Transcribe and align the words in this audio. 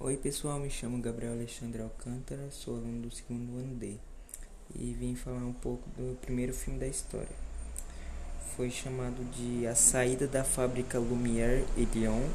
Oi 0.00 0.16
pessoal, 0.16 0.60
me 0.60 0.70
chamo 0.70 1.02
Gabriel 1.02 1.32
Alexandre 1.32 1.82
Alcântara, 1.82 2.52
sou 2.52 2.76
aluno 2.76 3.02
do 3.02 3.10
segundo 3.10 3.58
ano 3.58 3.74
D 3.74 3.96
e 4.72 4.94
vim 4.94 5.16
falar 5.16 5.44
um 5.44 5.52
pouco 5.52 5.90
do 5.90 6.16
primeiro 6.20 6.54
filme 6.54 6.78
da 6.78 6.86
história. 6.86 7.34
Foi 8.54 8.70
chamado 8.70 9.28
de 9.32 9.66
A 9.66 9.74
Saída 9.74 10.28
da 10.28 10.44
Fábrica 10.44 11.00
Lumière 11.00 11.64
e 11.76 11.84
Lyon. 11.84 12.28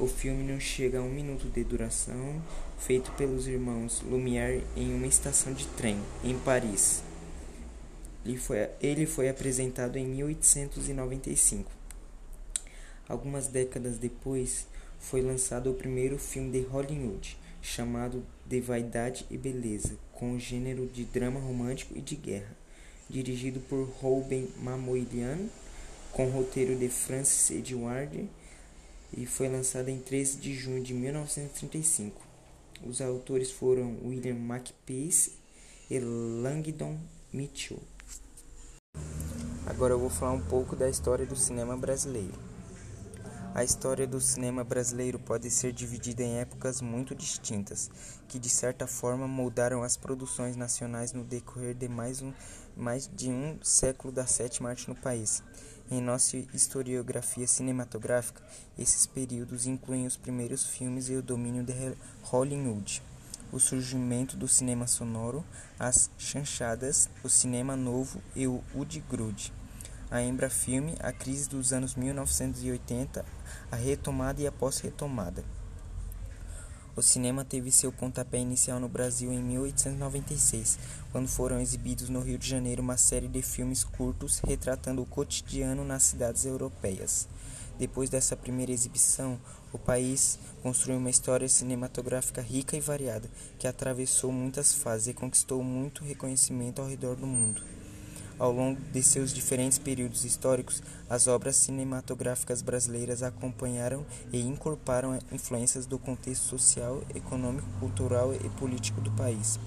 O 0.00 0.08
filme 0.08 0.42
não 0.42 0.58
chega 0.58 0.98
a 0.98 1.02
um 1.02 1.08
minuto 1.08 1.48
de 1.48 1.62
duração, 1.62 2.42
feito 2.76 3.12
pelos 3.12 3.46
irmãos 3.46 4.02
Lumière 4.02 4.64
em 4.76 4.92
uma 4.92 5.06
estação 5.06 5.52
de 5.52 5.68
trem, 5.68 5.96
em 6.24 6.36
Paris. 6.40 7.04
Ele 8.26 8.36
foi, 8.36 8.68
ele 8.80 9.06
foi 9.06 9.28
apresentado 9.28 9.96
em 9.96 10.06
1895. 10.06 11.70
Algumas 13.08 13.46
décadas 13.46 13.96
depois, 13.96 14.66
foi 15.00 15.22
lançado 15.22 15.70
o 15.70 15.74
primeiro 15.74 16.18
filme 16.18 16.52
de 16.52 16.60
Hollywood, 16.60 17.36
chamado 17.60 18.24
De 18.46 18.60
Vaidade 18.60 19.26
e 19.30 19.36
Beleza, 19.36 19.98
com 20.12 20.34
o 20.34 20.38
gênero 20.38 20.86
de 20.86 21.04
drama 21.04 21.40
romântico 21.40 21.96
e 21.96 22.00
de 22.00 22.14
guerra, 22.14 22.54
dirigido 23.08 23.58
por 23.60 23.88
Ruben 24.00 24.48
Mamoilian, 24.58 25.48
com 26.12 26.28
roteiro 26.28 26.76
de 26.76 26.88
Francis 26.88 27.50
Edward, 27.50 28.28
e 29.16 29.26
foi 29.26 29.48
lançado 29.48 29.88
em 29.88 29.98
13 29.98 30.38
de 30.38 30.54
junho 30.54 30.82
de 30.82 30.94
1935. 30.94 32.20
Os 32.86 33.00
autores 33.00 33.50
foram 33.50 33.96
William 34.04 34.36
Makepeace 34.36 35.32
e 35.90 35.98
Langdon 35.98 36.98
Mitchell. 37.32 37.80
Agora 39.66 39.94
eu 39.94 39.98
vou 39.98 40.10
falar 40.10 40.32
um 40.32 40.40
pouco 40.40 40.76
da 40.76 40.88
história 40.88 41.26
do 41.26 41.36
cinema 41.36 41.76
brasileiro. 41.76 42.38
A 43.52 43.64
história 43.64 44.06
do 44.06 44.20
cinema 44.20 44.62
brasileiro 44.62 45.18
pode 45.18 45.50
ser 45.50 45.72
dividida 45.72 46.22
em 46.22 46.38
épocas 46.38 46.80
muito 46.80 47.16
distintas, 47.16 47.90
que 48.28 48.38
de 48.38 48.48
certa 48.48 48.86
forma 48.86 49.26
moldaram 49.26 49.82
as 49.82 49.96
produções 49.96 50.54
nacionais 50.54 51.12
no 51.12 51.24
decorrer 51.24 51.74
de 51.74 51.88
mais, 51.88 52.22
um, 52.22 52.32
mais 52.76 53.10
de 53.12 53.28
um 53.28 53.58
século 53.60 54.12
da 54.12 54.24
sétima 54.24 54.70
arte 54.70 54.88
no 54.88 54.94
país. 54.94 55.42
Em 55.90 56.00
nossa 56.00 56.36
historiografia 56.54 57.46
cinematográfica, 57.48 58.40
esses 58.78 59.04
períodos 59.04 59.66
incluem 59.66 60.06
os 60.06 60.16
primeiros 60.16 60.64
filmes 60.64 61.08
e 61.08 61.16
o 61.16 61.22
domínio 61.22 61.64
de 61.64 61.74
Hollywood, 62.22 63.02
o 63.50 63.58
surgimento 63.58 64.36
do 64.36 64.46
cinema 64.46 64.86
sonoro, 64.86 65.44
as 65.76 66.08
chanchadas, 66.16 67.10
o 67.24 67.28
cinema 67.28 67.74
novo 67.74 68.22
e 68.36 68.46
o 68.46 68.62
Woodgrud 68.72 69.52
a 70.10 70.20
Embra 70.20 70.50
Filme, 70.50 70.96
a 70.98 71.12
crise 71.12 71.48
dos 71.48 71.72
anos 71.72 71.94
1980, 71.94 73.24
a 73.70 73.76
retomada 73.76 74.42
e 74.42 74.46
a 74.46 74.50
pós-retomada. 74.50 75.44
O 76.96 77.02
cinema 77.02 77.44
teve 77.44 77.70
seu 77.70 77.92
pontapé 77.92 78.38
inicial 78.38 78.80
no 78.80 78.88
Brasil 78.88 79.32
em 79.32 79.40
1896, 79.40 80.80
quando 81.12 81.28
foram 81.28 81.60
exibidos 81.60 82.08
no 82.08 82.20
Rio 82.20 82.36
de 82.36 82.48
Janeiro 82.48 82.82
uma 82.82 82.96
série 82.96 83.28
de 83.28 83.40
filmes 83.40 83.84
curtos 83.84 84.40
retratando 84.40 85.00
o 85.00 85.06
cotidiano 85.06 85.84
nas 85.84 86.02
cidades 86.02 86.44
europeias. 86.44 87.28
Depois 87.78 88.10
dessa 88.10 88.36
primeira 88.36 88.72
exibição, 88.72 89.40
o 89.72 89.78
país 89.78 90.40
construiu 90.60 90.98
uma 90.98 91.08
história 91.08 91.48
cinematográfica 91.48 92.42
rica 92.42 92.76
e 92.76 92.80
variada, 92.80 93.30
que 93.60 93.68
atravessou 93.68 94.32
muitas 94.32 94.74
fases 94.74 95.06
e 95.06 95.14
conquistou 95.14 95.62
muito 95.62 96.04
reconhecimento 96.04 96.82
ao 96.82 96.88
redor 96.88 97.14
do 97.14 97.28
mundo. 97.28 97.79
Ao 98.40 98.50
longo 98.50 98.80
de 98.90 99.02
seus 99.02 99.34
diferentes 99.34 99.78
períodos 99.78 100.24
históricos, 100.24 100.82
as 101.10 101.26
obras 101.26 101.56
cinematográficas 101.56 102.62
brasileiras 102.62 103.22
acompanharam 103.22 104.02
e 104.32 104.40
incorporaram 104.40 105.18
influências 105.30 105.84
do 105.84 105.98
contexto 105.98 106.44
social, 106.44 107.02
econômico, 107.14 107.68
cultural 107.78 108.32
e 108.32 108.48
político 108.58 108.98
do 109.02 109.10
país. 109.10 109.60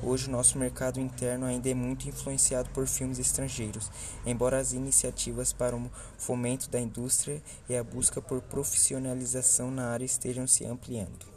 Hoje, 0.00 0.30
nosso 0.30 0.58
mercado 0.58 1.00
interno 1.00 1.44
ainda 1.44 1.68
é 1.68 1.74
muito 1.74 2.08
influenciado 2.08 2.70
por 2.70 2.86
filmes 2.86 3.18
estrangeiros, 3.18 3.90
embora 4.24 4.60
as 4.60 4.72
iniciativas 4.72 5.52
para 5.52 5.74
o 5.74 5.90
fomento 6.16 6.70
da 6.70 6.78
indústria 6.78 7.42
e 7.68 7.76
a 7.76 7.82
busca 7.82 8.22
por 8.22 8.40
profissionalização 8.42 9.72
na 9.72 9.88
área 9.88 10.04
estejam 10.04 10.46
se 10.46 10.64
ampliando. 10.64 11.33